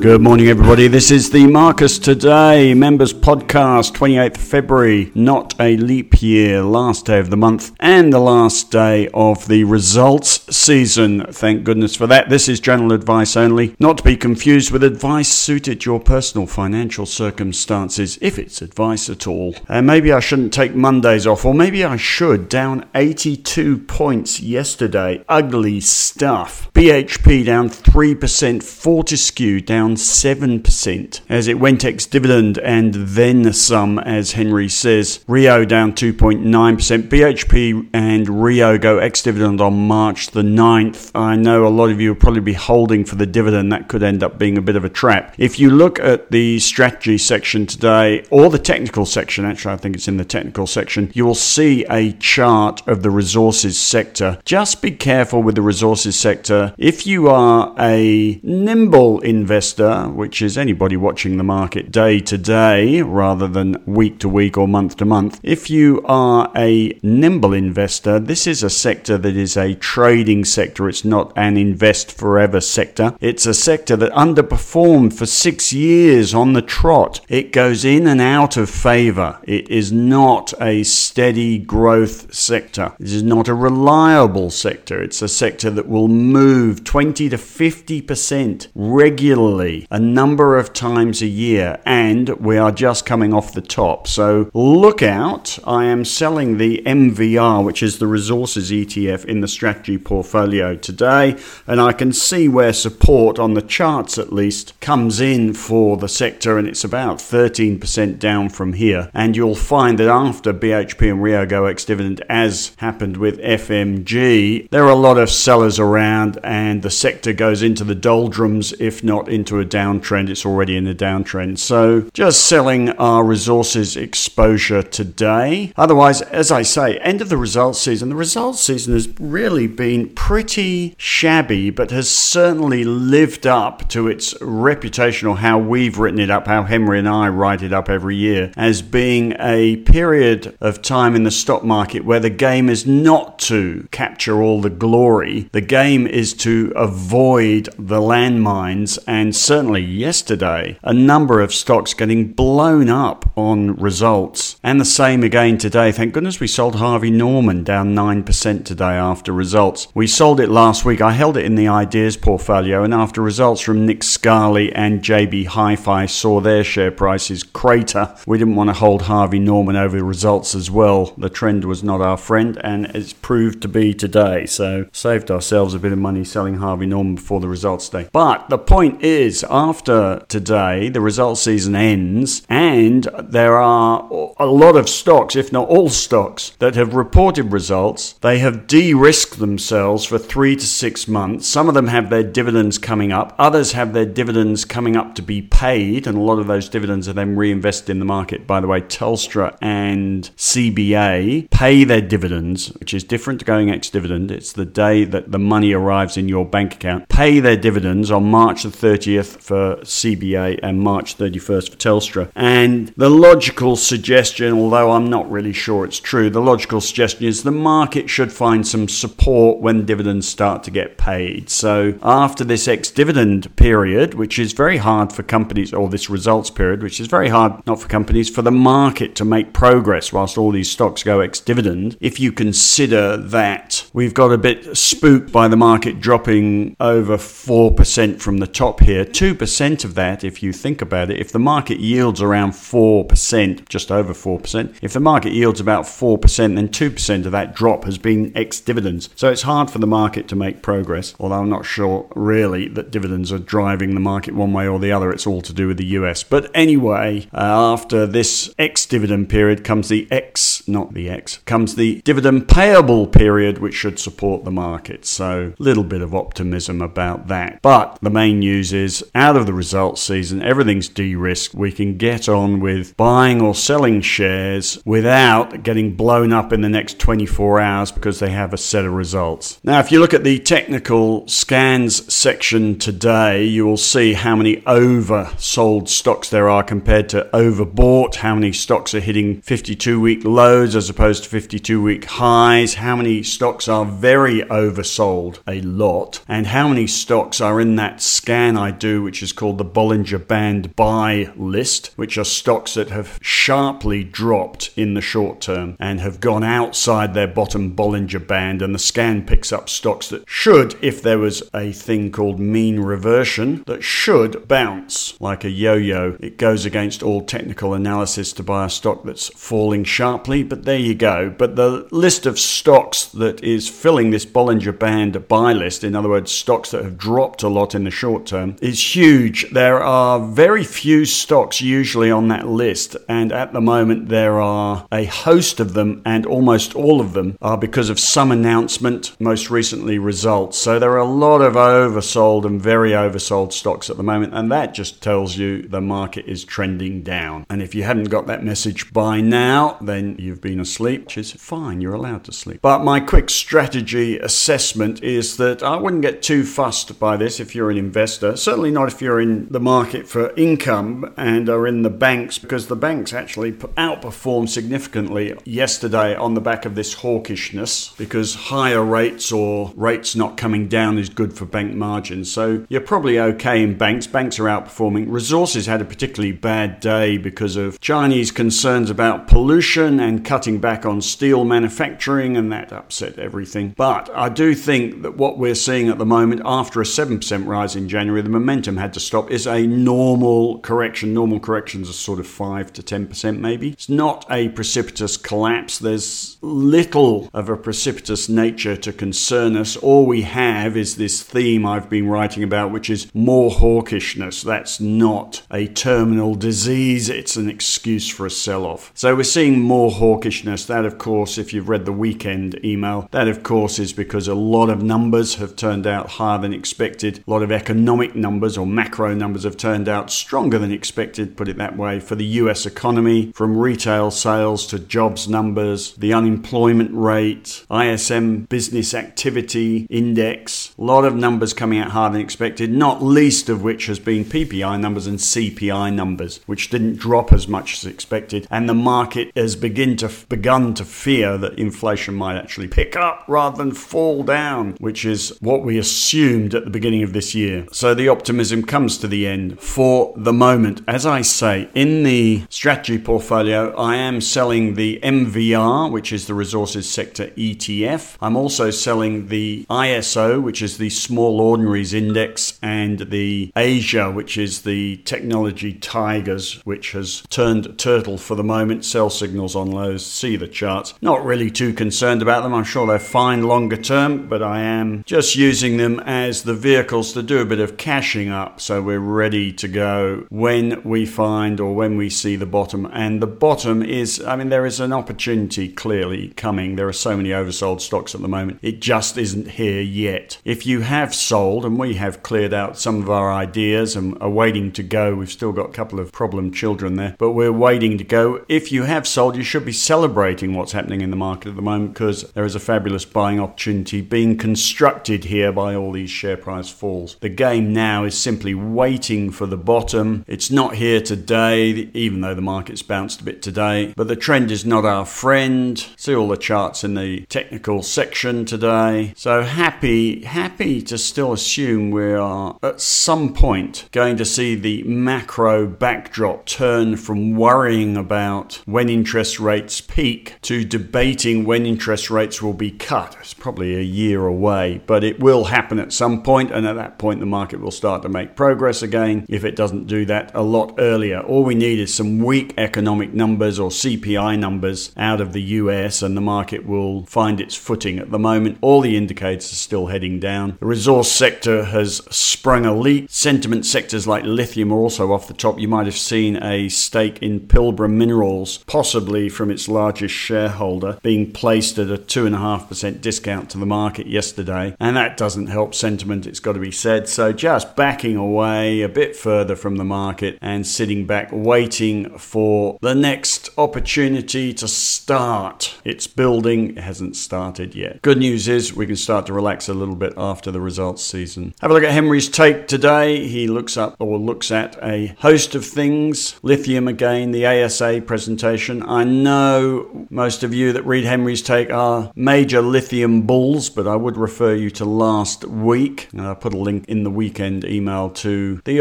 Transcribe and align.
Good 0.00 0.22
morning, 0.22 0.48
everybody. 0.48 0.88
This 0.88 1.10
is 1.10 1.28
the 1.28 1.46
Marcus 1.46 1.98
Today 1.98 2.72
Members 2.72 3.12
Podcast, 3.12 3.92
28th 3.92 4.38
February, 4.38 5.12
not 5.14 5.54
a 5.60 5.76
leap 5.76 6.22
year, 6.22 6.62
last 6.62 7.04
day 7.04 7.18
of 7.18 7.28
the 7.28 7.36
month, 7.36 7.72
and 7.78 8.10
the 8.10 8.18
last 8.18 8.70
day 8.70 9.08
of 9.12 9.46
the 9.46 9.64
results 9.64 10.56
season. 10.56 11.26
Thank 11.30 11.64
goodness 11.64 11.96
for 11.96 12.06
that. 12.06 12.30
This 12.30 12.48
is 12.48 12.60
general 12.60 12.94
advice 12.94 13.36
only, 13.36 13.76
not 13.78 13.98
to 13.98 14.02
be 14.02 14.16
confused 14.16 14.70
with 14.70 14.82
advice 14.82 15.28
suited 15.28 15.82
to 15.82 15.90
your 15.90 16.00
personal 16.00 16.46
financial 16.46 17.04
circumstances, 17.04 18.18
if 18.22 18.38
it's 18.38 18.62
advice 18.62 19.10
at 19.10 19.26
all. 19.26 19.54
And 19.68 19.86
maybe 19.86 20.14
I 20.14 20.20
shouldn't 20.20 20.54
take 20.54 20.74
Mondays 20.74 21.26
off, 21.26 21.44
or 21.44 21.52
maybe 21.52 21.84
I 21.84 21.98
should. 21.98 22.48
Down 22.48 22.88
82 22.94 23.76
points 23.80 24.40
yesterday. 24.40 25.22
Ugly 25.28 25.80
stuff. 25.80 26.72
BHP 26.72 27.44
down 27.44 27.68
3%, 27.68 28.62
Fortescue 28.62 29.60
down 29.60 29.89
down 29.90 29.96
7% 29.96 31.20
as 31.28 31.48
it 31.48 31.58
went 31.58 31.84
ex 31.84 32.06
dividend 32.06 32.58
and 32.58 32.94
then 32.94 33.52
some, 33.52 33.98
as 33.98 34.32
Henry 34.32 34.68
says. 34.68 35.24
Rio 35.26 35.64
down 35.64 35.92
2.9%. 35.92 37.08
BHP 37.08 37.88
and 37.92 38.42
Rio 38.42 38.78
go 38.78 38.98
ex 38.98 39.22
dividend 39.22 39.60
on 39.60 39.88
March 39.88 40.30
the 40.30 40.42
9th. 40.42 41.10
I 41.14 41.36
know 41.36 41.66
a 41.66 41.68
lot 41.68 41.90
of 41.90 42.00
you 42.00 42.10
will 42.10 42.20
probably 42.20 42.40
be 42.40 42.52
holding 42.52 43.04
for 43.04 43.16
the 43.16 43.26
dividend. 43.26 43.72
That 43.72 43.88
could 43.88 44.02
end 44.02 44.22
up 44.22 44.38
being 44.38 44.56
a 44.58 44.62
bit 44.62 44.76
of 44.76 44.84
a 44.84 44.88
trap. 44.88 45.34
If 45.38 45.58
you 45.58 45.70
look 45.70 45.98
at 45.98 46.30
the 46.30 46.58
strategy 46.60 47.18
section 47.18 47.66
today, 47.66 48.24
or 48.30 48.50
the 48.50 48.58
technical 48.58 49.06
section, 49.06 49.44
actually, 49.44 49.74
I 49.74 49.76
think 49.76 49.96
it's 49.96 50.08
in 50.08 50.16
the 50.16 50.24
technical 50.24 50.66
section, 50.66 51.10
you 51.14 51.24
will 51.24 51.34
see 51.34 51.84
a 51.90 52.12
chart 52.12 52.86
of 52.86 53.02
the 53.02 53.10
resources 53.10 53.78
sector. 53.78 54.38
Just 54.44 54.82
be 54.82 54.90
careful 54.92 55.42
with 55.42 55.54
the 55.54 55.62
resources 55.62 56.18
sector. 56.18 56.74
If 56.78 57.06
you 57.06 57.28
are 57.28 57.74
a 57.78 58.40
nimble 58.42 59.20
investor, 59.20 59.79
investor, 59.80 60.10
which 60.10 60.42
is 60.42 60.58
anybody 60.58 60.96
watching 60.96 61.36
the 61.36 61.42
market 61.42 61.90
day 61.90 62.20
to 62.20 62.36
day 62.36 63.02
rather 63.02 63.48
than 63.48 63.82
week 63.86 64.18
to 64.20 64.28
week 64.28 64.58
or 64.58 64.68
month 64.68 64.96
to 64.96 65.04
month, 65.04 65.40
if 65.42 65.70
you 65.70 66.02
are 66.04 66.50
a 66.56 66.98
nimble 67.02 67.52
investor, 67.52 68.18
this 68.18 68.46
is 68.46 68.62
a 68.62 68.70
sector 68.70 69.16
that 69.18 69.36
is 69.36 69.56
a 69.56 69.74
trading 69.76 70.44
sector. 70.44 70.88
It's 70.88 71.04
not 71.04 71.32
an 71.36 71.56
invest 71.56 72.12
forever 72.12 72.60
sector. 72.60 73.16
It's 73.20 73.46
a 73.46 73.54
sector 73.54 73.96
that 73.96 74.12
underperformed 74.12 75.12
for 75.12 75.26
six 75.26 75.72
years 75.72 76.34
on 76.34 76.52
the 76.52 76.62
trot. 76.62 77.20
It 77.28 77.52
goes 77.52 77.84
in 77.84 78.06
and 78.06 78.20
out 78.20 78.56
of 78.56 78.68
favor. 78.68 79.38
It 79.44 79.68
is 79.70 79.92
not 79.92 80.52
a 80.60 80.82
steady 80.82 81.58
growth 81.58 82.34
sector. 82.34 82.92
It 82.98 83.12
is 83.12 83.22
not 83.22 83.48
a 83.48 83.54
reliable 83.54 84.50
sector. 84.50 85.02
It's 85.02 85.22
a 85.22 85.28
sector 85.28 85.70
that 85.70 85.88
will 85.88 86.08
move 86.08 86.84
20 86.84 87.28
to 87.30 87.36
50% 87.36 88.68
regularly 88.74 89.69
a 89.90 89.98
number 89.98 90.58
of 90.58 90.72
times 90.72 91.22
a 91.22 91.26
year, 91.26 91.80
and 91.84 92.28
we 92.40 92.58
are 92.58 92.72
just 92.72 93.06
coming 93.06 93.32
off 93.32 93.54
the 93.54 93.60
top. 93.60 94.06
So 94.06 94.50
look 94.54 95.02
out. 95.02 95.58
I 95.64 95.84
am 95.84 96.04
selling 96.04 96.58
the 96.58 96.82
MVR, 96.86 97.64
which 97.64 97.82
is 97.82 97.98
the 97.98 98.06
resources 98.06 98.70
ETF, 98.70 99.24
in 99.24 99.40
the 99.40 99.48
strategy 99.48 99.98
portfolio 99.98 100.76
today, 100.76 101.36
and 101.66 101.80
I 101.80 101.92
can 101.92 102.12
see 102.12 102.48
where 102.48 102.72
support 102.72 103.38
on 103.38 103.54
the 103.54 103.62
charts 103.62 104.18
at 104.18 104.32
least 104.32 104.78
comes 104.80 105.20
in 105.20 105.54
for 105.54 105.96
the 105.96 106.08
sector, 106.08 106.58
and 106.58 106.66
it's 106.66 106.84
about 106.84 107.18
13% 107.18 108.18
down 108.18 108.48
from 108.48 108.72
here. 108.74 109.10
And 109.14 109.36
you'll 109.36 109.54
find 109.54 109.98
that 109.98 110.08
after 110.08 110.52
BHP 110.52 111.10
and 111.10 111.22
Rio 111.22 111.46
go 111.46 111.66
ex 111.66 111.84
dividend, 111.84 112.22
as 112.28 112.72
happened 112.78 113.16
with 113.16 113.38
FMG, 113.40 114.68
there 114.70 114.84
are 114.84 114.90
a 114.90 114.94
lot 114.94 115.18
of 115.18 115.30
sellers 115.30 115.78
around, 115.78 116.38
and 116.42 116.82
the 116.82 116.90
sector 116.90 117.32
goes 117.32 117.62
into 117.62 117.84
the 117.84 117.94
doldrums, 117.94 118.72
if 118.80 119.04
not 119.04 119.28
into 119.28 119.58
a 119.60 119.64
downtrend. 119.64 120.28
It's 120.28 120.46
already 120.46 120.76
in 120.76 120.86
a 120.86 120.94
downtrend. 120.94 121.58
So 121.58 122.08
just 122.12 122.46
selling 122.46 122.90
our 122.90 123.22
resources 123.24 123.96
exposure 123.96 124.82
today. 124.82 125.72
Otherwise, 125.76 126.22
as 126.22 126.50
I 126.50 126.62
say, 126.62 126.98
end 126.98 127.20
of 127.20 127.28
the 127.28 127.36
results 127.36 127.80
season. 127.80 128.08
The 128.08 128.14
results 128.14 128.60
season 128.60 128.94
has 128.94 129.08
really 129.20 129.66
been 129.66 130.08
pretty 130.10 130.94
shabby, 130.98 131.70
but 131.70 131.90
has 131.90 132.10
certainly 132.10 132.84
lived 132.84 133.46
up 133.46 133.88
to 133.90 134.08
its 134.08 134.34
reputation 134.40 135.28
or 135.28 135.38
how 135.38 135.58
we've 135.58 135.98
written 135.98 136.20
it 136.20 136.30
up, 136.30 136.46
how 136.46 136.64
Henry 136.64 136.98
and 136.98 137.08
I 137.08 137.28
write 137.28 137.62
it 137.62 137.72
up 137.72 137.88
every 137.88 138.16
year, 138.16 138.52
as 138.56 138.82
being 138.82 139.34
a 139.38 139.76
period 139.76 140.56
of 140.60 140.82
time 140.82 141.14
in 141.14 141.24
the 141.24 141.30
stock 141.30 141.64
market 141.64 142.04
where 142.04 142.20
the 142.20 142.30
game 142.30 142.68
is 142.68 142.86
not 142.86 143.38
to 143.40 143.88
capture 143.90 144.42
all 144.42 144.60
the 144.60 144.70
glory. 144.70 145.48
The 145.52 145.60
game 145.60 146.06
is 146.06 146.34
to 146.34 146.72
avoid 146.76 147.68
the 147.78 148.00
landmines 148.00 148.98
and 149.06 149.34
certainly 149.50 149.80
yesterday, 149.80 150.78
a 150.84 150.94
number 150.94 151.40
of 151.40 151.52
stocks 151.52 151.92
getting 151.92 152.32
blown 152.32 152.88
up 152.88 153.28
on 153.36 153.74
results. 153.74 154.60
And 154.62 154.80
the 154.80 154.84
same 154.84 155.24
again 155.24 155.58
today. 155.58 155.90
Thank 155.90 156.14
goodness 156.14 156.38
we 156.38 156.46
sold 156.46 156.76
Harvey 156.76 157.10
Norman 157.10 157.64
down 157.64 157.92
9% 157.92 158.64
today 158.64 158.84
after 158.84 159.32
results. 159.32 159.88
We 159.92 160.06
sold 160.06 160.38
it 160.38 160.50
last 160.50 160.84
week. 160.84 161.00
I 161.00 161.10
held 161.10 161.36
it 161.36 161.44
in 161.44 161.56
the 161.56 161.66
ideas 161.66 162.16
portfolio, 162.16 162.84
and 162.84 162.94
after 162.94 163.20
results 163.20 163.60
from 163.60 163.86
Nick 163.86 164.04
Scali 164.04 164.72
and 164.72 165.02
JB 165.02 165.46
Hi 165.46 165.74
Fi 165.74 166.06
saw 166.06 166.40
their 166.40 166.62
share 166.62 166.92
prices 166.92 167.42
crater, 167.42 168.14
we 168.28 168.38
didn't 168.38 168.54
want 168.54 168.70
to 168.70 168.74
hold 168.74 169.02
Harvey 169.02 169.40
Norman 169.40 169.74
over 169.74 170.00
results 170.04 170.54
as 170.54 170.70
well. 170.70 171.06
The 171.18 171.28
trend 171.28 171.64
was 171.64 171.82
not 171.82 172.00
our 172.00 172.16
friend, 172.16 172.56
and 172.62 172.86
it's 172.94 173.14
proved 173.14 173.62
to 173.62 173.68
be 173.68 173.94
today. 173.94 174.46
So, 174.46 174.86
saved 174.92 175.28
ourselves 175.28 175.74
a 175.74 175.80
bit 175.80 175.90
of 175.90 175.98
money 175.98 176.22
selling 176.22 176.58
Harvey 176.58 176.86
Norman 176.86 177.16
before 177.16 177.40
the 177.40 177.48
results 177.48 177.88
day. 177.88 178.08
But 178.12 178.48
the 178.48 178.56
point 178.56 179.02
is, 179.02 179.39
after 179.44 180.24
today, 180.28 180.88
the 180.88 181.00
results 181.00 181.42
season 181.42 181.74
ends, 181.74 182.42
and 182.48 183.08
there 183.18 183.56
are 183.56 184.08
a 184.38 184.46
lot 184.46 184.76
of 184.76 184.88
stocks, 184.88 185.36
if 185.36 185.52
not 185.52 185.68
all 185.68 185.88
stocks, 185.88 186.52
that 186.58 186.74
have 186.74 186.94
reported 186.94 187.52
results. 187.52 188.14
They 188.20 188.38
have 188.38 188.66
de 188.66 188.94
risked 188.94 189.38
themselves 189.38 190.04
for 190.04 190.18
three 190.18 190.56
to 190.56 190.66
six 190.66 191.08
months. 191.08 191.46
Some 191.46 191.68
of 191.68 191.74
them 191.74 191.88
have 191.88 192.10
their 192.10 192.22
dividends 192.22 192.78
coming 192.78 193.12
up, 193.12 193.34
others 193.38 193.72
have 193.72 193.92
their 193.92 194.06
dividends 194.06 194.64
coming 194.64 194.96
up 194.96 195.14
to 195.14 195.22
be 195.22 195.42
paid, 195.42 196.06
and 196.06 196.16
a 196.16 196.20
lot 196.20 196.38
of 196.38 196.46
those 196.46 196.68
dividends 196.68 197.08
are 197.08 197.12
then 197.12 197.36
reinvested 197.36 197.90
in 197.90 197.98
the 197.98 198.04
market. 198.04 198.46
By 198.46 198.60
the 198.60 198.66
way, 198.66 198.80
Telstra 198.80 199.56
and 199.60 200.30
CBA 200.36 201.50
pay 201.50 201.84
their 201.84 202.00
dividends, 202.00 202.68
which 202.74 202.94
is 202.94 203.04
different 203.04 203.40
to 203.40 203.44
going 203.44 203.70
ex 203.70 203.90
dividend. 203.90 204.30
It's 204.30 204.52
the 204.52 204.64
day 204.64 205.04
that 205.04 205.30
the 205.30 205.38
money 205.38 205.72
arrives 205.72 206.16
in 206.16 206.28
your 206.28 206.44
bank 206.44 206.74
account. 206.74 207.08
Pay 207.08 207.40
their 207.40 207.56
dividends 207.56 208.10
on 208.10 208.30
March 208.30 208.62
the 208.62 208.68
30th 208.68 209.29
for 209.32 209.76
CBA 209.76 210.60
and 210.62 210.80
March 210.80 211.16
31st 211.16 211.70
for 211.70 211.76
Telstra. 211.76 212.30
And 212.34 212.88
the 212.96 213.10
logical 213.10 213.76
suggestion, 213.76 214.52
although 214.52 214.92
I'm 214.92 215.08
not 215.08 215.30
really 215.30 215.52
sure 215.52 215.84
it's 215.84 216.00
true, 216.00 216.30
the 216.30 216.40
logical 216.40 216.80
suggestion 216.80 217.26
is 217.26 217.42
the 217.42 217.50
market 217.50 218.08
should 218.10 218.32
find 218.32 218.66
some 218.66 218.88
support 218.88 219.60
when 219.60 219.86
dividends 219.86 220.28
start 220.28 220.62
to 220.64 220.70
get 220.70 220.98
paid. 220.98 221.50
So 221.50 221.98
after 222.02 222.44
this 222.44 222.68
ex 222.68 222.90
dividend 222.90 223.54
period, 223.56 224.14
which 224.14 224.38
is 224.38 224.52
very 224.52 224.78
hard 224.78 225.12
for 225.12 225.22
companies, 225.22 225.72
or 225.72 225.88
this 225.88 226.10
results 226.10 226.50
period, 226.50 226.82
which 226.82 227.00
is 227.00 227.06
very 227.06 227.28
hard 227.28 227.66
not 227.66 227.80
for 227.80 227.88
companies, 227.88 228.30
for 228.30 228.42
the 228.42 228.50
market 228.50 229.14
to 229.16 229.24
make 229.24 229.52
progress 229.52 230.12
whilst 230.12 230.38
all 230.38 230.50
these 230.50 230.70
stocks 230.70 231.02
go 231.02 231.20
ex 231.20 231.40
dividend, 231.40 231.96
if 232.00 232.20
you 232.20 232.32
consider 232.32 233.16
that 233.16 233.88
we've 233.92 234.14
got 234.14 234.32
a 234.32 234.38
bit 234.38 234.76
spooked 234.76 235.32
by 235.32 235.48
the 235.48 235.56
market 235.56 236.00
dropping 236.00 236.76
over 236.80 237.16
4% 237.16 238.20
from 238.20 238.38
the 238.38 238.46
top 238.46 238.80
here 238.80 239.04
2% 239.12 239.84
of 239.84 239.94
that, 239.94 240.24
if 240.24 240.42
you 240.42 240.52
think 240.52 240.82
about 240.82 241.10
it, 241.10 241.20
if 241.20 241.32
the 241.32 241.38
market 241.38 241.78
yields 241.80 242.20
around 242.20 242.52
4%, 242.52 243.68
just 243.68 243.90
over 243.90 244.12
4%, 244.12 244.74
if 244.82 244.92
the 244.92 245.00
market 245.00 245.32
yields 245.32 245.60
about 245.60 245.84
4%, 245.84 246.54
then 246.54 246.68
2% 246.68 247.26
of 247.26 247.32
that 247.32 247.54
drop 247.54 247.84
has 247.84 247.98
been 247.98 248.32
ex 248.36 248.60
dividends. 248.60 249.08
So 249.14 249.30
it's 249.30 249.42
hard 249.42 249.70
for 249.70 249.78
the 249.78 249.86
market 249.86 250.28
to 250.28 250.36
make 250.36 250.62
progress, 250.62 251.14
although 251.20 251.40
I'm 251.40 251.50
not 251.50 251.64
sure 251.64 252.06
really 252.14 252.68
that 252.68 252.90
dividends 252.90 253.32
are 253.32 253.38
driving 253.38 253.94
the 253.94 254.00
market 254.00 254.34
one 254.34 254.52
way 254.52 254.66
or 254.66 254.78
the 254.78 254.92
other. 254.92 255.10
It's 255.10 255.26
all 255.26 255.42
to 255.42 255.52
do 255.52 255.66
with 255.66 255.76
the 255.76 255.86
US. 255.86 256.22
But 256.22 256.50
anyway, 256.54 257.28
uh, 257.32 257.72
after 257.72 258.06
this 258.06 258.52
ex 258.58 258.86
dividend 258.86 259.28
period 259.28 259.64
comes 259.64 259.88
the 259.88 260.10
X, 260.10 260.66
not 260.68 260.94
the 260.94 261.08
X, 261.08 261.38
comes 261.38 261.74
the 261.74 262.00
dividend 262.02 262.48
payable 262.48 263.06
period, 263.06 263.58
which 263.58 263.74
should 263.74 263.98
support 263.98 264.44
the 264.44 264.50
market. 264.50 265.04
So 265.04 265.52
a 265.58 265.62
little 265.62 265.84
bit 265.84 266.02
of 266.02 266.14
optimism 266.14 266.80
about 266.80 267.28
that. 267.28 267.60
But 267.62 267.98
the 268.02 268.10
main 268.10 268.40
news 268.40 268.72
is 268.72 268.99
out 269.14 269.36
of 269.36 269.46
the 269.46 269.52
results 269.52 270.02
season, 270.02 270.42
everything's 270.42 270.88
de 270.88 271.14
risked. 271.14 271.54
We 271.54 271.72
can 271.72 271.96
get 271.96 272.28
on 272.28 272.60
with 272.60 272.96
buying 272.96 273.40
or 273.40 273.54
selling 273.54 274.00
shares 274.00 274.82
without 274.84 275.62
getting 275.62 275.94
blown 275.94 276.32
up 276.32 276.52
in 276.52 276.60
the 276.60 276.68
next 276.68 276.98
24 276.98 277.60
hours 277.60 277.92
because 277.92 278.18
they 278.18 278.30
have 278.30 278.52
a 278.52 278.58
set 278.58 278.84
of 278.84 278.92
results. 278.92 279.60
Now, 279.62 279.78
if 279.78 279.92
you 279.92 280.00
look 280.00 280.14
at 280.14 280.24
the 280.24 280.38
technical 280.38 281.26
scans 281.28 282.12
section 282.12 282.78
today, 282.78 283.44
you 283.44 283.66
will 283.66 283.76
see 283.76 284.14
how 284.14 284.36
many 284.36 284.56
oversold 284.62 285.88
stocks 285.88 286.30
there 286.30 286.48
are 286.48 286.62
compared 286.62 287.08
to 287.10 287.28
overbought, 287.32 288.16
how 288.16 288.34
many 288.34 288.52
stocks 288.52 288.94
are 288.94 289.00
hitting 289.00 289.40
52 289.42 290.00
week 290.00 290.24
lows 290.24 290.74
as 290.74 290.90
opposed 290.90 291.24
to 291.24 291.28
52 291.28 291.82
week 291.82 292.04
highs, 292.04 292.74
how 292.74 292.96
many 292.96 293.22
stocks 293.22 293.68
are 293.68 293.84
very 293.84 294.40
oversold, 294.42 295.38
a 295.46 295.60
lot, 295.60 296.20
and 296.26 296.48
how 296.48 296.68
many 296.68 296.86
stocks 296.86 297.40
are 297.40 297.60
in 297.60 297.76
that 297.76 298.00
scan 298.00 298.56
I 298.56 298.70
do 298.70 298.89
which 298.98 299.22
is 299.22 299.32
called 299.32 299.58
the 299.58 299.64
Bollinger 299.64 300.26
Band 300.26 300.74
Buy 300.76 301.32
List, 301.36 301.92
which 301.96 302.18
are 302.18 302.24
stocks 302.24 302.74
that 302.74 302.90
have 302.90 303.18
sharply 303.22 304.04
dropped 304.04 304.70
in 304.76 304.94
the 304.94 305.00
short 305.00 305.40
term 305.40 305.76
and 305.78 306.00
have 306.00 306.20
gone 306.20 306.44
outside 306.44 307.14
their 307.14 307.26
bottom 307.26 307.74
Bollinger 307.74 308.26
Band. 308.26 308.62
And 308.62 308.74
the 308.74 308.78
scan 308.78 309.24
picks 309.26 309.52
up 309.52 309.68
stocks 309.68 310.08
that 310.08 310.24
should, 310.26 310.76
if 310.82 311.02
there 311.02 311.18
was 311.18 311.42
a 311.54 311.72
thing 311.72 312.10
called 312.10 312.40
mean 312.40 312.80
reversion, 312.80 313.62
that 313.66 313.84
should 313.84 314.48
bounce 314.48 315.20
like 315.20 315.44
a 315.44 315.50
yo 315.50 315.74
yo. 315.74 316.16
It 316.20 316.36
goes 316.38 316.64
against 316.64 317.02
all 317.02 317.22
technical 317.22 317.74
analysis 317.74 318.32
to 318.34 318.42
buy 318.42 318.66
a 318.66 318.70
stock 318.70 319.04
that's 319.04 319.28
falling 319.28 319.84
sharply, 319.84 320.42
but 320.42 320.64
there 320.64 320.78
you 320.78 320.94
go. 320.94 321.30
But 321.30 321.56
the 321.56 321.86
list 321.90 322.26
of 322.26 322.38
stocks 322.38 323.04
that 323.06 323.42
is 323.44 323.68
filling 323.68 324.10
this 324.10 324.26
Bollinger 324.26 324.76
Band 324.76 325.28
buy 325.28 325.52
list, 325.52 325.84
in 325.84 325.94
other 325.94 326.08
words, 326.08 326.32
stocks 326.32 326.70
that 326.70 326.84
have 326.84 326.98
dropped 326.98 327.42
a 327.42 327.48
lot 327.48 327.74
in 327.74 327.84
the 327.84 327.90
short 327.90 328.26
term, 328.26 328.56
is 328.60 328.79
huge. 328.80 329.50
There 329.50 329.82
are 329.82 330.20
very 330.20 330.64
few 330.64 331.04
stocks 331.04 331.60
usually 331.60 332.10
on 332.10 332.28
that 332.28 332.46
list, 332.46 332.96
and 333.08 333.32
at 333.32 333.52
the 333.52 333.60
moment 333.60 334.08
there 334.08 334.40
are 334.40 334.86
a 334.92 335.04
host 335.04 335.60
of 335.60 335.74
them, 335.74 336.02
and 336.04 336.26
almost 336.26 336.74
all 336.74 337.00
of 337.00 337.12
them 337.12 337.36
are 337.40 337.58
because 337.58 337.90
of 337.90 338.00
some 338.00 338.32
announcement, 338.32 339.14
most 339.20 339.50
recently 339.50 339.98
results. 339.98 340.58
So 340.58 340.78
there 340.78 340.92
are 340.92 340.98
a 340.98 341.04
lot 341.04 341.40
of 341.40 341.54
oversold 341.54 342.44
and 342.44 342.60
very 342.60 342.90
oversold 342.90 343.52
stocks 343.52 343.90
at 343.90 343.96
the 343.96 344.02
moment, 344.02 344.34
and 344.34 344.50
that 344.50 344.74
just 344.74 345.02
tells 345.02 345.36
you 345.36 345.62
the 345.62 345.80
market 345.80 346.26
is 346.26 346.44
trending 346.44 347.02
down. 347.02 347.46
And 347.50 347.62
if 347.62 347.74
you 347.74 347.82
hadn't 347.82 348.10
got 348.10 348.26
that 348.26 348.44
message 348.44 348.92
by 348.92 349.20
now, 349.20 349.78
then 349.80 350.16
you've 350.18 350.40
been 350.40 350.60
asleep, 350.60 351.02
which 351.06 351.18
is 351.18 351.32
fine, 351.32 351.80
you're 351.80 351.94
allowed 351.94 352.24
to 352.24 352.32
sleep. 352.32 352.60
But 352.62 352.84
my 352.84 353.00
quick 353.00 353.30
strategy 353.30 354.18
assessment 354.18 355.02
is 355.02 355.36
that 355.36 355.62
I 355.62 355.76
wouldn't 355.76 356.02
get 356.02 356.22
too 356.22 356.44
fussed 356.44 356.98
by 356.98 357.16
this 357.16 357.40
if 357.40 357.54
you're 357.54 357.70
an 357.70 357.78
investor, 357.78 358.36
certainly 358.36 358.69
not 358.70 358.88
if 358.88 359.00
you're 359.02 359.20
in 359.20 359.48
the 359.50 359.60
market 359.60 360.06
for 360.06 360.34
income 360.34 361.12
and 361.16 361.48
are 361.48 361.66
in 361.66 361.82
the 361.82 361.90
banks, 361.90 362.38
because 362.38 362.66
the 362.66 362.76
banks 362.76 363.12
actually 363.12 363.52
outperformed 363.52 364.48
significantly 364.48 365.36
yesterday 365.44 366.14
on 366.14 366.34
the 366.34 366.40
back 366.40 366.64
of 366.64 366.74
this 366.74 366.96
hawkishness, 366.96 367.96
because 367.96 368.34
higher 368.34 368.84
rates 368.84 369.32
or 369.32 369.72
rates 369.76 370.14
not 370.14 370.36
coming 370.36 370.68
down 370.68 370.98
is 370.98 371.08
good 371.08 371.32
for 371.36 371.44
bank 371.44 371.74
margins. 371.74 372.30
So 372.30 372.66
you're 372.68 372.80
probably 372.80 373.18
okay 373.18 373.62
in 373.62 373.76
banks. 373.76 374.06
Banks 374.06 374.38
are 374.38 374.44
outperforming. 374.44 375.06
Resources 375.08 375.66
had 375.66 375.80
a 375.80 375.84
particularly 375.84 376.32
bad 376.32 376.80
day 376.80 377.18
because 377.18 377.56
of 377.56 377.80
Chinese 377.80 378.30
concerns 378.30 378.90
about 378.90 379.26
pollution 379.28 380.00
and 380.00 380.24
cutting 380.24 380.58
back 380.58 380.84
on 380.86 381.00
steel 381.00 381.44
manufacturing, 381.44 382.36
and 382.36 382.52
that 382.52 382.72
upset 382.72 383.18
everything. 383.18 383.74
But 383.76 384.10
I 384.14 384.28
do 384.28 384.54
think 384.54 385.02
that 385.02 385.16
what 385.16 385.38
we're 385.38 385.54
seeing 385.54 385.88
at 385.88 385.98
the 385.98 386.06
moment, 386.06 386.42
after 386.44 386.80
a 386.80 386.84
7% 386.84 387.46
rise 387.46 387.76
in 387.76 387.88
January, 387.88 388.22
the 388.22 388.28
momentum 388.28 388.59
had 388.64 388.94
to 388.94 389.00
stop, 389.00 389.30
is 389.30 389.46
a 389.46 389.66
normal 389.66 390.58
correction. 390.60 391.14
Normal 391.14 391.40
corrections 391.40 391.88
are 391.88 391.94
sort 391.94 392.20
of 392.20 392.26
5 392.26 392.72
to 392.74 392.82
10% 392.82 393.38
maybe. 393.38 393.70
It's 393.70 393.88
not 393.88 394.26
a 394.30 394.48
precipitous 394.50 395.16
collapse. 395.16 395.78
There's 395.78 396.36
little 396.40 397.28
of 397.32 397.48
a 397.48 397.56
precipitous 397.56 398.28
nature 398.28 398.76
to 398.76 398.92
concern 398.92 399.56
us. 399.56 399.76
All 399.76 400.06
we 400.06 400.22
have 400.22 400.76
is 400.76 400.96
this 400.96 401.22
theme 401.22 401.66
I've 401.66 401.90
been 401.90 402.08
writing 402.08 402.42
about, 402.42 402.72
which 402.72 402.90
is 402.90 403.12
more 403.14 403.50
hawkishness. 403.50 404.42
That's 404.42 404.80
not 404.80 405.42
a 405.50 405.66
terminal 405.66 406.34
disease, 406.34 407.08
it's 407.08 407.36
an 407.36 407.48
excuse 407.48 408.08
for 408.08 408.26
a 408.26 408.30
sell 408.30 408.64
off. 408.64 408.90
So 408.94 409.14
we're 409.14 409.22
seeing 409.22 409.60
more 409.60 409.90
hawkishness. 409.90 410.66
That, 410.66 410.84
of 410.84 410.98
course, 410.98 411.38
if 411.38 411.52
you've 411.52 411.68
read 411.68 411.84
the 411.84 411.92
weekend 411.92 412.62
email, 412.64 413.08
that, 413.10 413.28
of 413.28 413.42
course, 413.42 413.78
is 413.78 413.92
because 413.92 414.28
a 414.28 414.34
lot 414.34 414.70
of 414.70 414.82
numbers 414.82 415.36
have 415.36 415.56
turned 415.56 415.86
out 415.86 416.10
higher 416.10 416.38
than 416.38 416.52
expected. 416.52 417.22
A 417.26 417.30
lot 417.30 417.42
of 417.42 417.52
economic 417.52 418.14
numbers 418.14 418.49
or 418.56 418.66
macro 418.66 419.14
numbers 419.14 419.44
have 419.44 419.56
turned 419.56 419.88
out 419.88 420.10
stronger 420.10 420.58
than 420.58 420.72
expected, 420.72 421.36
put 421.36 421.48
it 421.48 421.56
that 421.58 421.76
way, 421.76 422.00
for 422.00 422.14
the 422.14 422.24
US 422.24 422.66
economy, 422.66 423.32
from 423.32 423.56
retail 423.56 424.10
sales 424.10 424.66
to 424.68 424.78
jobs 424.78 425.28
numbers, 425.28 425.94
the 425.94 426.12
unemployment 426.12 426.90
rate, 426.92 427.64
ISM 427.70 428.44
business 428.44 428.94
activity 428.94 429.86
index. 429.90 430.74
A 430.78 430.82
lot 430.82 431.04
of 431.04 431.14
numbers 431.14 431.54
coming 431.54 431.78
out 431.78 431.92
higher 431.92 432.10
than 432.10 432.20
expected, 432.20 432.70
not 432.70 433.02
least 433.02 433.48
of 433.48 433.62
which 433.62 433.86
has 433.86 433.98
been 433.98 434.24
PPI 434.24 434.80
numbers 434.80 435.06
and 435.06 435.18
CPI 435.18 435.94
numbers, 435.94 436.40
which 436.46 436.70
didn't 436.70 436.96
drop 436.96 437.32
as 437.32 437.46
much 437.46 437.74
as 437.74 437.84
expected. 437.84 438.46
And 438.50 438.68
the 438.68 438.74
market 438.74 439.32
has 439.36 439.56
begin 439.56 439.96
to, 439.98 440.10
begun 440.28 440.74
to 440.74 440.84
fear 440.84 441.38
that 441.38 441.58
inflation 441.58 442.14
might 442.14 442.38
actually 442.38 442.68
pick 442.68 442.96
up 442.96 443.24
rather 443.28 443.56
than 443.56 443.72
fall 443.72 444.22
down, 444.22 444.76
which 444.80 445.04
is 445.04 445.36
what 445.40 445.62
we 445.62 445.78
assumed 445.78 446.54
at 446.54 446.64
the 446.64 446.70
beginning 446.70 447.02
of 447.02 447.12
this 447.12 447.34
year. 447.34 447.66
So 447.72 447.94
the 447.94 448.08
optimism 448.08 448.39
comes 448.40 448.96
to 448.96 449.06
the 449.06 449.26
end 449.26 449.60
for 449.60 450.14
the 450.16 450.32
moment. 450.32 450.80
As 450.88 451.04
I 451.04 451.20
say, 451.20 451.68
in 451.74 452.04
the 452.04 452.44
strategy 452.48 452.98
portfolio, 452.98 453.76
I 453.76 453.96
am 453.96 454.22
selling 454.22 454.76
the 454.76 454.98
MVR, 455.02 455.90
which 455.90 456.10
is 456.10 456.26
the 456.26 456.32
resources 456.32 456.88
sector 456.88 457.26
ETF. 457.26 458.16
I'm 458.22 458.36
also 458.36 458.70
selling 458.70 459.26
the 459.26 459.66
ISO, 459.68 460.42
which 460.42 460.62
is 460.62 460.78
the 460.78 460.88
small 460.88 461.38
ordinaries 461.38 461.92
index, 461.92 462.58
and 462.62 463.00
the 463.10 463.52
Asia, 463.54 464.10
which 464.10 464.38
is 464.38 464.62
the 464.62 464.96
technology 465.04 465.74
tigers, 465.74 466.62
which 466.64 466.92
has 466.92 467.22
turned 467.28 467.78
turtle 467.78 468.16
for 468.16 468.36
the 468.36 468.42
moment. 468.42 468.86
Sell 468.86 469.10
signals 469.10 469.54
on 469.54 469.70
lows. 469.70 470.06
See 470.06 470.36
the 470.36 470.48
charts. 470.48 470.94
Not 471.02 471.26
really 471.26 471.50
too 471.50 471.74
concerned 471.74 472.22
about 472.22 472.42
them. 472.42 472.54
I'm 472.54 472.64
sure 472.64 472.86
they're 472.86 472.98
fine 472.98 473.42
longer 473.42 473.76
term, 473.76 474.28
but 474.28 474.42
I 474.42 474.60
am 474.60 475.02
just 475.04 475.36
using 475.36 475.76
them 475.76 476.00
as 476.00 476.44
the 476.44 476.54
vehicles 476.54 477.12
to 477.12 477.22
do 477.22 477.40
a 477.40 477.44
bit 477.44 477.60
of 477.60 477.76
cashing 477.76 478.19
up 478.28 478.60
so 478.60 478.82
we're 478.82 478.98
ready 478.98 479.52
to 479.52 479.68
go 479.68 480.26
when 480.28 480.82
we 480.82 481.06
find 481.06 481.60
or 481.60 481.74
when 481.74 481.96
we 481.96 482.10
see 482.10 482.36
the 482.36 482.46
bottom. 482.46 482.86
And 482.92 483.22
the 483.22 483.26
bottom 483.26 483.82
is, 483.82 484.22
I 484.24 484.36
mean, 484.36 484.48
there 484.48 484.66
is 484.66 484.80
an 484.80 484.92
opportunity 484.92 485.68
clearly 485.68 486.28
coming. 486.36 486.76
There 486.76 486.88
are 486.88 486.92
so 486.92 487.16
many 487.16 487.30
oversold 487.30 487.80
stocks 487.80 488.14
at 488.14 488.20
the 488.20 488.28
moment. 488.28 488.58
It 488.62 488.80
just 488.80 489.16
isn't 489.16 489.52
here 489.52 489.80
yet. 489.80 490.38
If 490.44 490.66
you 490.66 490.80
have 490.80 491.14
sold, 491.14 491.64
and 491.64 491.78
we 491.78 491.94
have 491.94 492.22
cleared 492.22 492.52
out 492.52 492.78
some 492.78 493.00
of 493.00 493.10
our 493.10 493.32
ideas 493.32 493.96
and 493.96 494.16
are 494.20 494.30
waiting 494.30 494.72
to 494.72 494.82
go, 494.82 495.14
we've 495.14 495.30
still 495.30 495.52
got 495.52 495.70
a 495.70 495.72
couple 495.72 496.00
of 496.00 496.12
problem 496.12 496.52
children 496.52 496.96
there, 496.96 497.14
but 497.18 497.32
we're 497.32 497.52
waiting 497.52 497.98
to 497.98 498.04
go. 498.04 498.44
If 498.48 498.72
you 498.72 498.84
have 498.84 499.06
sold, 499.06 499.36
you 499.36 499.42
should 499.42 499.64
be 499.64 499.72
celebrating 499.72 500.54
what's 500.54 500.72
happening 500.72 501.00
in 501.00 501.10
the 501.10 501.16
market 501.16 501.50
at 501.50 501.56
the 501.56 501.62
moment 501.62 501.94
because 501.94 502.22
there 502.32 502.44
is 502.44 502.54
a 502.54 502.60
fabulous 502.60 503.04
buying 503.04 503.40
opportunity 503.40 504.00
being 504.00 504.36
constructed 504.36 505.24
here 505.24 505.52
by 505.52 505.74
all 505.74 505.92
these 505.92 506.10
share 506.10 506.36
price 506.36 506.68
falls. 506.68 507.16
The 507.20 507.28
game 507.28 507.72
now 507.72 508.04
is 508.10 508.18
simply 508.18 508.54
waiting 508.54 509.30
for 509.30 509.46
the 509.46 509.56
bottom. 509.56 510.24
It's 510.26 510.50
not 510.50 510.74
here 510.74 511.00
today, 511.00 511.70
even 511.94 512.20
though 512.20 512.34
the 512.34 512.42
market's 512.42 512.82
bounced 512.82 513.20
a 513.20 513.24
bit 513.24 513.40
today, 513.40 513.94
but 513.96 514.08
the 514.08 514.16
trend 514.16 514.50
is 514.50 514.66
not 514.66 514.84
our 514.84 515.06
friend. 515.06 515.78
See 515.96 516.14
all 516.14 516.26
the 516.26 516.36
charts 516.36 516.82
in 516.82 516.94
the 516.94 517.24
technical 517.26 517.84
section 517.84 518.44
today. 518.44 519.12
So 519.16 519.42
happy, 519.42 520.24
happy 520.24 520.82
to 520.82 520.98
still 520.98 521.32
assume 521.32 521.92
we 521.92 522.12
are 522.14 522.58
at 522.64 522.80
some 522.80 523.32
point 523.32 523.88
going 523.92 524.16
to 524.16 524.24
see 524.24 524.56
the 524.56 524.82
macro 524.82 525.68
backdrop 525.68 526.46
turn 526.46 526.96
from 526.96 527.36
worrying 527.36 527.96
about 527.96 528.60
when 528.66 528.88
interest 528.88 529.38
rates 529.38 529.80
peak 529.80 530.34
to 530.42 530.64
debating 530.64 531.44
when 531.44 531.64
interest 531.64 532.10
rates 532.10 532.42
will 532.42 532.54
be 532.54 532.72
cut. 532.72 533.16
It's 533.20 533.34
probably 533.34 533.76
a 533.76 533.82
year 533.82 534.26
away, 534.26 534.82
but 534.86 535.04
it 535.04 535.20
will 535.20 535.44
happen 535.44 535.78
at 535.78 535.92
some 535.92 536.24
point, 536.24 536.50
and 536.50 536.66
at 536.66 536.74
that 536.74 536.98
point, 536.98 537.20
the 537.20 537.26
market 537.26 537.60
will 537.60 537.70
start 537.70 537.99
to 538.02 538.08
make 538.08 538.36
progress 538.36 538.82
again 538.82 539.26
if 539.28 539.44
it 539.44 539.56
doesn't 539.56 539.86
do 539.86 540.04
that 540.06 540.30
a 540.34 540.42
lot 540.42 540.74
earlier. 540.78 541.20
All 541.20 541.44
we 541.44 541.54
need 541.54 541.78
is 541.78 541.94
some 541.94 542.18
weak 542.18 542.54
economic 542.58 543.12
numbers 543.12 543.58
or 543.58 543.70
CPI 543.70 544.38
numbers 544.38 544.92
out 544.96 545.20
of 545.20 545.32
the 545.32 545.42
US, 545.42 546.02
and 546.02 546.16
the 546.16 546.20
market 546.20 546.66
will 546.66 547.04
find 547.06 547.40
its 547.40 547.54
footing. 547.54 547.98
At 547.98 548.10
the 548.10 548.18
moment, 548.18 548.58
all 548.60 548.80
the 548.80 548.96
indicators 548.96 549.52
are 549.52 549.56
still 549.56 549.86
heading 549.86 550.20
down. 550.20 550.56
The 550.60 550.66
resource 550.66 551.10
sector 551.10 551.64
has 551.64 552.02
sprung 552.10 552.66
a 552.66 552.74
leak. 552.74 553.06
Sentiment 553.10 553.66
sectors 553.66 554.06
like 554.06 554.24
lithium 554.24 554.72
are 554.72 554.78
also 554.78 555.12
off 555.12 555.28
the 555.28 555.34
top. 555.34 555.58
You 555.58 555.68
might 555.68 555.86
have 555.86 555.96
seen 555.96 556.42
a 556.42 556.68
stake 556.68 557.22
in 557.22 557.40
Pilbara 557.40 557.90
Minerals, 557.90 558.58
possibly 558.58 559.28
from 559.28 559.50
its 559.50 559.68
largest 559.68 560.14
shareholder, 560.14 560.98
being 561.02 561.32
placed 561.32 561.78
at 561.78 561.90
a 561.90 561.98
2.5% 561.98 563.00
discount 563.00 563.50
to 563.50 563.58
the 563.58 563.66
market 563.66 564.06
yesterday. 564.06 564.74
And 564.80 564.96
that 564.96 565.16
doesn't 565.16 565.46
help 565.48 565.74
sentiment, 565.74 566.26
it's 566.26 566.40
got 566.40 566.52
to 566.52 566.60
be 566.60 566.70
said. 566.70 567.08
So 567.08 567.32
just 567.32 567.76
backing 567.90 568.14
away 568.14 568.82
a 568.82 568.88
bit 568.88 569.16
further 569.16 569.56
from 569.56 569.74
the 569.74 569.82
market 569.82 570.38
and 570.40 570.64
sitting 570.64 571.06
back, 571.06 571.28
waiting 571.32 572.16
for 572.16 572.78
the 572.82 572.94
next 572.94 573.50
opportunity 573.58 574.54
to 574.54 574.68
start. 574.68 575.76
It's 575.82 576.06
building, 576.06 576.76
it 576.76 576.84
hasn't 576.84 577.16
started 577.16 577.74
yet. 577.74 578.00
Good 578.02 578.18
news 578.18 578.46
is 578.46 578.72
we 578.72 578.86
can 578.86 578.94
start 578.94 579.26
to 579.26 579.32
relax 579.32 579.68
a 579.68 579.74
little 579.74 579.96
bit 579.96 580.14
after 580.16 580.52
the 580.52 580.60
results 580.60 581.02
season. 581.02 581.52
Have 581.60 581.72
a 581.72 581.74
look 581.74 581.82
at 581.82 581.90
Henry's 581.90 582.28
take 582.28 582.68
today. 582.68 583.26
He 583.26 583.48
looks 583.48 583.76
up 583.76 583.96
or 583.98 584.18
looks 584.18 584.52
at 584.52 584.78
a 584.80 585.08
host 585.18 585.56
of 585.56 585.66
things. 585.66 586.38
Lithium 586.44 586.86
again, 586.86 587.32
the 587.32 587.44
ASA 587.44 588.04
presentation. 588.06 588.84
I 588.84 589.02
know 589.02 590.06
most 590.10 590.44
of 590.44 590.54
you 590.54 590.72
that 590.74 590.86
read 590.86 591.02
Henry's 591.02 591.42
take 591.42 591.72
are 591.72 592.12
major 592.14 592.62
lithium 592.62 593.22
bulls, 593.22 593.68
but 593.68 593.88
I 593.88 593.96
would 593.96 594.16
refer 594.16 594.54
you 594.54 594.70
to 594.70 594.84
last 594.84 595.44
week. 595.44 596.08
And 596.12 596.20
I'll 596.20 596.36
put 596.36 596.54
a 596.54 596.58
link 596.58 596.84
in 596.86 597.02
the 597.02 597.10
weekend 597.10 597.64
email 597.64 597.79
email 597.80 598.10
to 598.10 598.60
the 598.64 598.80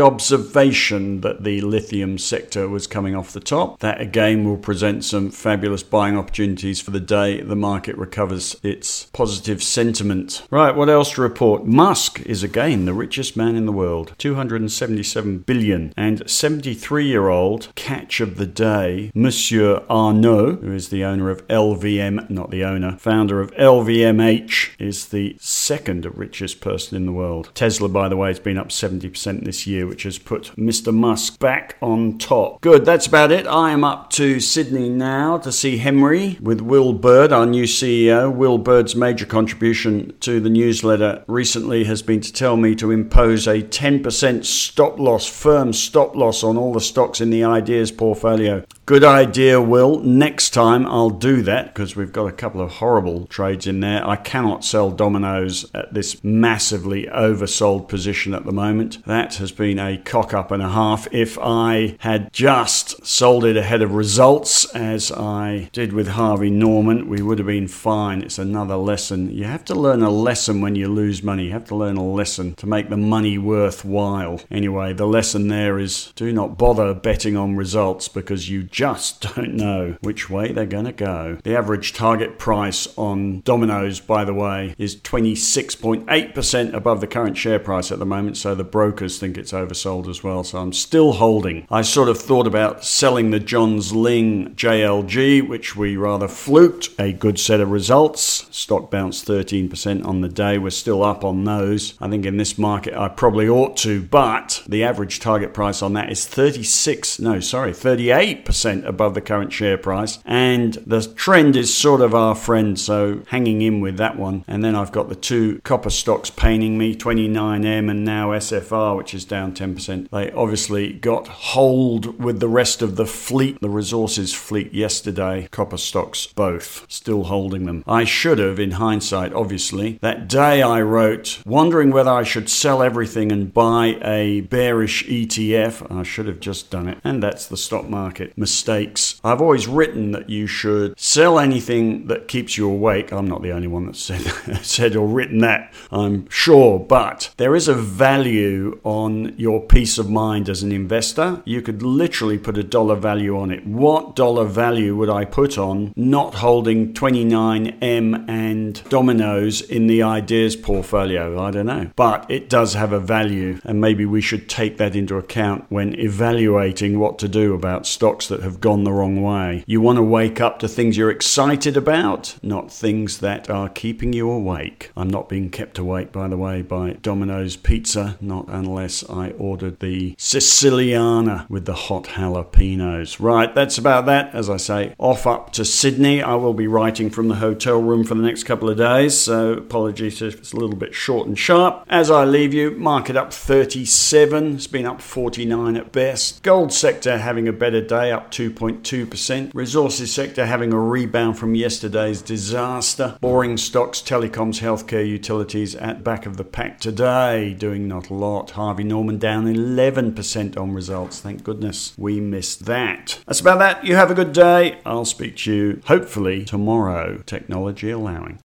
observation 0.01 1.22
that 1.22 1.44
the 1.44 1.62
lithium 1.62 2.18
sector 2.18 2.68
was 2.68 2.86
coming 2.86 3.15
off 3.15 3.32
the 3.32 3.39
top. 3.39 3.79
That 3.79 4.01
again 4.01 4.44
will 4.44 4.58
present 4.58 5.06
some 5.06 5.32
fabulous 5.32 5.84
buying 5.84 6.18
opportunities 6.18 6.82
for 6.82 6.91
the 6.91 7.00
day 7.00 7.39
the 7.41 7.56
market 7.56 7.98
recovers 7.98 8.58
its 8.62 9.06
positive 9.06 9.63
sentiment. 9.63 10.44
Right, 10.51 10.75
what 10.75 10.89
else 10.89 11.12
to 11.13 11.22
report? 11.22 11.65
Musk 11.65 12.20
is 12.22 12.44
again 12.44 12.86
the 12.86 12.94
richest 12.94 13.38
man 13.38 13.56
in 13.56 13.65
the 13.65 13.72
world, 13.72 14.13
277 14.18 15.39
billion, 15.39 15.94
and 15.96 16.29
73 16.29 17.08
year 17.08 17.29
old 17.29 17.74
catch 17.75 18.20
of 18.20 18.36
the 18.36 18.46
day, 18.46 19.12
Monsieur 19.15 19.84
Arnault, 19.89 20.58
who 20.58 20.74
is 20.74 20.89
the 20.89 21.06
owner 21.06 21.29
of 21.29 21.48
LVM, 21.48 22.29
not 22.29 22.51
the 22.51 22.65
owner, 22.65 22.98
founder 22.98 23.39
of 23.39 23.51
LVMH, 23.51 24.72
is 24.77 25.08
the 25.08 25.38
second 25.39 26.06
richest 26.18 26.60
person 26.60 26.98
in 26.98 27.06
the 27.06 27.12
world. 27.12 27.51
Tesla, 27.53 27.88
by 27.88 28.10
the 28.10 28.18
way, 28.18 28.27
has 28.27 28.39
been 28.39 28.58
up 28.58 28.72
70% 28.89 29.46
this 29.46 29.67
year, 29.67 29.86
which 29.86 30.03
has 30.03 30.17
put 30.17 30.55
Mr. 30.55 30.93
Musk 30.93 31.39
back 31.39 31.77
on 31.81 32.17
top. 32.17 32.62
Good, 32.62 32.86
that's 32.86 33.08
about 33.08 33.31
it. 33.31 33.46
I 33.48 33.72
am 33.72 33.84
up 33.84 34.10
to 34.12 34.39
Sydney 34.39 34.89
now 34.89 35.38
to 35.39 35.51
see 35.51 35.77
Henry 35.77 36.38
with 36.41 36.62
Will 36.62 36.93
Bird, 36.93 37.31
our 37.31 37.46
new 37.46 37.65
CEO. 37.65 38.34
Will 38.34 38.58
Bird's 38.58 38.96
major 38.96 39.25
contribution 39.25 40.17
to 40.22 40.39
the 40.39 40.50
newsletter 40.50 41.24
recently 41.27 41.84
has 41.86 42.01
been 42.01 42.22
to 42.22 42.34
tell 42.34 42.58
me 42.58 42.75
to 42.75 42.91
impose 42.91 43.48
a 43.48 43.62
10% 43.62 44.46
stop 44.46 45.00
loss, 45.00 45.27
firm 45.27 45.74
stop 45.74 46.15
loss 46.15 46.43
on 46.43 46.58
all 46.58 46.74
the 46.74 46.81
stocks 46.81 47.22
in 47.22 47.29
the 47.29 47.43
ideas 47.43 47.91
portfolio. 47.91 48.63
Good 48.89 49.03
idea, 49.03 49.62
Will. 49.62 50.00
Next 50.00 50.50
time 50.50 50.88
I'll 50.88 51.12
do 51.12 51.43
that 51.43 51.67
because 51.67 51.96
we've 51.96 52.12
got 52.12 52.25
a 52.25 52.31
couple 52.31 52.60
of 52.60 52.72
horrible 52.72 53.27
trades 53.27 53.67
in 53.67 53.81
there. 53.81 54.03
I 54.03 54.15
cannot 54.15 54.65
sell 54.65 54.89
Domino's 54.89 55.69
at 55.75 55.93
this 55.93 56.24
massively 56.24 57.05
oversold 57.05 57.88
position 57.88 58.34
at 58.34 58.48
the 58.48 58.51
moment. 58.51 59.05
That 59.05 59.36
has 59.36 59.51
been 59.51 59.77
a 59.77 60.00
cock 60.00 60.34
up 60.34 60.50
and 60.50 60.63
a 60.63 60.69
half. 60.69 61.08
If 61.13 61.38
I 61.39 61.98
had 62.00 62.34
just 62.34 63.05
sold 63.05 63.46
it 63.46 63.55
ahead 63.55 63.84
of 63.84 63.93
results, 63.93 64.65
as 64.74 65.12
I 65.12 65.69
did 65.72 65.93
with 65.93 66.08
Harvey 66.08 66.50
Norman, 66.50 67.08
we 67.08 67.22
would 67.22 67.38
have 67.38 67.46
been 67.46 67.67
fine. 67.67 68.24
It's 68.24 68.39
another 68.39 68.75
lesson. 68.75 69.29
You 69.29 69.43
have 69.43 69.65
to 69.65 69.75
learn 69.75 70.01
a 70.01 70.10
lesson 70.10 70.62
when 70.62 70.74
you 70.74 70.88
lose 70.88 71.22
money. 71.22 71.46
You 71.46 71.51
have 71.51 71.65
to 71.65 71.75
learn 71.75 71.98
a 71.98 72.03
lesson 72.03 72.55
to 72.55 72.65
make 72.65 72.89
the 72.89 72.98
money 72.98 73.38
worthwhile. 73.38 74.41
Anyway, 74.50 74.93
the 74.93 75.05
lesson 75.05 75.48
there 75.48 75.77
is 75.77 76.12
do 76.15 76.34
not 76.34 76.58
bother 76.58 76.96
betting 76.96 77.38
on 77.38 77.55
results 77.55 78.08
because 78.08 78.50
you 78.50 78.63
just 78.79 79.19
don't 79.36 79.55
know 79.55 79.98
which 80.00 80.29
way 80.29 80.53
they're 80.53 80.65
going 80.65 80.86
to 80.86 80.93
go. 80.93 81.38
The 81.43 81.53
average 81.57 81.91
target 81.91 82.39
price 82.39 82.88
on 82.95 83.41
Domino's, 83.41 84.00
by 84.00 84.24
the 84.24 84.33
way, 84.33 84.74
is 84.77 84.95
26.8% 84.95 86.74
above 86.74 87.01
the 87.01 87.07
current 87.07 87.36
share 87.36 87.59
price 87.59 87.91
at 87.91 88.00
the 88.00 88.05
moment, 88.05 88.38
so 88.38 88.55
the 88.55 88.63
brokers 88.63 89.19
think 89.19 89.38
it's 89.38 89.51
oversold 89.51 90.07
as 90.07 90.24
well. 90.24 90.45
So 90.45 90.59
I'm 90.59 90.71
still 90.71 91.12
holding. 91.12 91.67
I 91.69 91.81
sort 91.81 92.07
of 92.07 92.17
thought 92.17 92.48
about 92.48 92.86
selling 92.86 93.31
the 93.31 93.39
Johns 93.41 93.91
Lyng 93.91 94.55
JLG, 94.55 95.45
which 95.45 95.75
we 95.75 95.98
rather 95.98 96.29
fluked. 96.29 96.89
A 96.98 97.12
good 97.12 97.38
set 97.38 97.59
of 97.59 97.71
results. 97.71 98.48
Stock 98.50 98.89
bounced 98.89 99.27
13% 99.27 100.05
on 100.05 100.21
the 100.21 100.29
day. 100.29 100.57
We're 100.57 100.69
still 100.69 101.03
up 101.03 101.25
on 101.25 101.43
those. 101.43 101.95
I 102.00 102.07
think 102.07 102.25
in 102.25 102.38
this 102.38 102.57
market 102.57 102.93
I 102.93 103.09
probably 103.09 103.50
ought 103.50 103.75
to, 103.77 104.01
but 104.03 104.63
the 104.69 104.86
average 104.86 105.19
target 105.19 105.53
price 105.53 105.81
on 105.81 105.91
that 105.93 106.09
is 106.09 106.25
36, 106.25 107.19
no, 107.19 107.41
sorry, 107.41 107.71
38% 107.71 108.68
percent 108.69 108.88
above 108.88 109.13
the 109.13 109.21
current 109.21 109.51
share 109.51 109.77
price. 109.77 110.19
And 110.25 110.73
the 110.85 111.01
trend 111.01 111.55
is 111.55 111.73
sort 111.73 112.01
of 112.01 112.13
our 112.13 112.35
friend, 112.35 112.79
so 112.79 113.21
hanging 113.27 113.61
in 113.61 113.81
with 113.81 113.97
that 113.97 114.17
one. 114.17 114.43
And 114.47 114.63
then 114.63 114.75
I've 114.75 114.91
got 114.91 115.09
the 115.09 115.15
two 115.15 115.59
copper 115.63 115.89
stocks 115.89 116.29
paining 116.29 116.77
me 116.77 116.95
29M 116.95 117.89
and 117.89 118.05
now 118.05 118.29
SFR, 118.29 118.95
which 118.97 119.13
is 119.13 119.25
down 119.25 119.53
10%. 119.53 120.09
They 120.09 120.31
obviously 120.31 120.93
got 120.93 121.27
hold 121.27 122.21
with 122.23 122.39
the 122.39 122.47
rest 122.47 122.81
of 122.81 122.95
the 122.95 123.05
fleet, 123.05 123.59
the 123.61 123.69
resources 123.69 124.33
fleet 124.33 124.73
yesterday. 124.73 125.47
Copper 125.51 125.77
stocks 125.77 126.27
both, 126.27 126.85
still 126.89 127.23
holding 127.23 127.65
them. 127.65 127.83
I 127.88 128.03
should 128.03 128.39
have, 128.39 128.59
in 128.59 128.71
hindsight, 128.71 129.33
obviously, 129.33 129.97
that 130.01 130.27
day 130.27 130.61
I 130.61 130.81
wrote, 130.81 131.41
wondering 131.45 131.91
whether 131.91 132.11
I 132.11 132.23
should 132.23 132.49
sell 132.49 132.83
everything 132.83 133.31
and 133.31 133.53
buy 133.53 133.97
a 134.01 134.41
bearish 134.41 135.05
ETF. 135.07 135.91
I 135.91 136.03
should 136.03 136.27
have 136.27 136.39
just 136.39 136.69
done 136.69 136.88
it. 136.88 136.99
And 137.03 137.23
that's 137.23 137.47
the 137.47 137.57
stock 137.57 137.89
market 137.89 138.38
mistakes. 138.60 139.22
I've 139.24 139.42
always 139.42 139.68
written 139.68 140.12
that 140.12 140.30
you 140.30 140.46
should 140.46 141.00
sell 141.00 141.39
anything 141.39 142.08
that 142.08 142.28
keeps 142.28 142.58
you 142.58 142.70
awake. 142.70 143.13
I'm 143.13 143.28
not 143.28 143.42
the 143.42 143.54
only 143.54 143.68
one 143.68 143.86
that 143.86 143.96
said, 143.96 144.22
said 144.62 144.98
or 144.98 145.08
written 145.08 145.38
that, 145.39 145.74
I'm 145.92 146.30
sure, 146.30 146.78
but 146.78 147.34
there 147.38 147.56
is 147.56 147.70
a 147.70 147.74
value 147.74 148.82
on 148.84 149.34
your 149.38 149.62
peace 149.62 149.98
of 149.98 150.10
mind 150.10 150.50
as 150.50 150.62
an 150.62 150.74
investor. 150.74 151.42
You 151.46 151.62
could 151.62 151.82
literally 151.82 152.38
put 152.38 152.58
a 152.58 152.63
dollar 152.63 152.96
value 152.96 153.39
on 153.39 153.50
it. 153.50 153.66
What 153.66 154.18
dollar 154.18 154.44
value 154.44 154.94
would 154.98 155.10
I 155.10 155.24
put 155.24 155.58
on 155.58 155.94
not 155.96 156.36
holding 156.36 156.94
29M 156.94 158.30
and 158.30 158.84
Domino's 158.89 159.62
in 159.62 159.88
the 159.88 160.04
ideas 160.04 160.58
portfolio? 160.58 161.42
I 161.42 161.51
don't 161.51 161.66
know. 161.66 161.92
But 161.96 162.30
it 162.30 162.50
does 162.50 162.74
have 162.74 162.92
a 162.92 163.00
value, 163.00 163.62
and 163.63 163.80
maybe 163.80 164.06
we 164.06 164.20
should 164.20 164.50
take 164.50 164.78
that 164.80 164.98
into 164.98 165.16
account 165.16 165.66
when 165.70 165.98
evaluating 165.98 167.00
what 167.00 167.20
to 167.20 167.30
do 167.30 167.54
about 167.54 167.88
stocks 167.88 168.28
that 168.28 168.38
have 168.41 168.50
have 168.50 168.62
gone 168.62 168.84
the 168.84 168.91
wrong 168.91 169.22
way. 169.22 169.63
You 169.67 169.79
want 169.79 169.98
to 169.98 170.03
wake 170.03 170.41
up 170.41 170.60
to 170.60 170.67
things 170.67 170.98
you're 170.98 171.12
excited 171.12 171.77
about, 171.77 172.36
not 172.41 172.72
things 172.72 173.19
that 173.19 173.50
are 173.50 173.69
keeping 173.69 174.12
you 174.12 174.29
awake. 174.29 174.91
I'm 174.98 175.10
not 175.10 175.29
being 175.29 175.50
kept 175.50 175.77
awake, 175.77 176.12
by 176.12 176.27
the 176.27 176.38
way, 176.38 176.62
by 176.62 176.93
Domino's 176.93 177.55
Pizza, 177.55 178.17
not 178.19 178.46
unless 178.50 179.08
I 179.10 179.31
ordered 179.31 179.79
the 179.79 180.15
Siciliana 180.15 181.50
with 181.50 181.65
the 181.65 181.74
hot 181.74 182.05
jalapenos. 182.05 183.19
Right, 183.19 183.53
that's 183.53 183.77
about 183.77 184.05
that. 184.08 184.34
As 184.34 184.50
I 184.50 184.58
say, 184.58 184.96
off 184.98 185.27
up 185.27 185.53
to 185.53 185.63
Sydney. 185.63 186.22
I 186.22 186.36
will 186.36 186.53
be 186.53 186.67
writing 186.67 187.10
from 187.10 187.27
the 187.27 187.36
hotel 187.36 187.81
room 187.81 188.03
for 188.03 188.15
the 188.15 188.24
next 188.24 188.43
couple 188.43 188.69
of 188.69 188.77
days, 188.77 189.17
so 189.17 189.53
apologies 189.53 190.22
if 190.22 190.39
it's 190.39 190.53
a 190.53 190.58
little 190.58 190.75
bit 190.75 190.96
short 190.96 191.27
and 191.27 191.38
sharp. 191.38 191.86
As 191.88 192.10
I 192.10 192.25
leave 192.25 192.53
you, 192.53 192.72
market 192.72 193.15
up 193.15 193.31
37, 193.31 194.55
it's 194.55 194.67
been 194.67 194.86
up 194.86 195.01
49 195.01 195.75
at 195.77 195.91
best. 195.91 196.41
Gold 196.41 196.74
sector 196.74 197.19
having 197.19 197.48
a 197.48 197.53
better 197.53 197.81
day, 197.81 198.12
up 198.29 198.33
2.2%. 198.33 199.51
Resources 199.53 200.13
sector 200.13 200.45
having 200.45 200.74
a 200.74 200.79
rebound 200.79 201.38
from 201.38 201.55
yesterday's 201.55 202.21
disaster. 202.21 203.17
Boring 203.21 203.57
stocks, 203.57 204.01
telecoms, 204.01 204.59
healthcare, 204.59 205.07
utilities 205.07 205.75
at 205.75 206.03
back 206.03 206.25
of 206.25 206.38
the 206.38 206.43
pack 206.43 206.79
today, 206.79 207.53
doing 207.53 207.88
not 207.88 208.09
a 208.09 208.13
lot. 208.13 208.51
Harvey 208.51 208.83
Norman 208.83 209.17
down 209.17 209.45
11% 209.45 210.57
on 210.57 210.74
results. 210.74 211.19
Thank 211.19 211.43
goodness 211.43 211.93
we 211.98 212.19
missed 212.19 212.65
that. 212.65 213.19
That's 213.25 213.39
about 213.39 213.59
that. 213.59 213.86
You 213.86 213.95
have 213.95 214.12
a 214.12 214.15
good 214.15 214.33
day. 214.33 214.79
I'll 214.86 215.05
speak 215.05 215.38
to 215.38 215.53
you 215.53 215.81
hopefully 215.86 216.45
tomorrow, 216.45 217.21
technology 217.25 217.89
allowing. 217.89 218.39